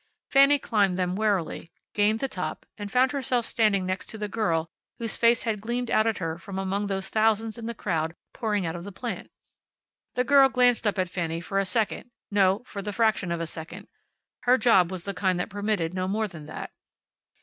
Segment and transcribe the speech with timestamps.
[0.31, 4.67] Fanny climbed them warily, gained the top, and found herself standing next to the girl
[4.97, 8.65] whose face had gleamed out at her from among those thousands in the crowd pouring
[8.65, 9.29] out of the plant.
[10.15, 13.45] The girl glanced up at Fanny for a second no, for the fraction of a
[13.45, 13.87] second.
[14.45, 16.71] Her job was the kind that permitted no more than that.